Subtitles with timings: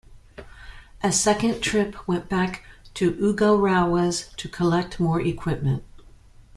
[1.03, 2.65] A second trip went back
[2.95, 5.83] to Ugarrowwa's to collect more equipment.